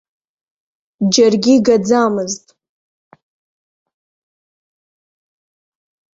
Џьаргьы 1.13 1.53
игаӡамызт. 1.57 2.45